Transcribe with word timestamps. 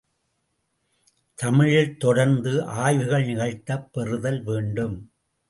தமிழில் 1.37 1.97
தொடர்ந்து 1.97 2.63
ஆய்வுகள் 2.63 3.25
நிகழ்த்தப் 3.25 3.93
பெறுதல் 3.93 4.43
வேண்டும். 4.43 5.11